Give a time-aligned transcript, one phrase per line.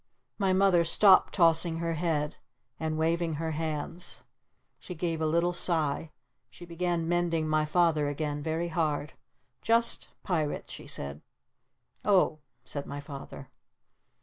[0.39, 2.37] My Mother stopped tossing her head.
[2.79, 4.23] And waving her hands.
[4.79, 6.09] She gave a little sigh.
[6.49, 9.13] She began mending my Father again very hard.
[9.61, 11.21] "Just pirates," she said.
[12.03, 13.51] "O h," said my Father.